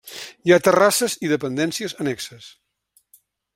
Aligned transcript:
Hi 0.49 0.53
ha 0.53 0.57
terrasses 0.67 1.17
i 1.27 1.29
dependències 1.33 1.95
annexes. 2.05 2.51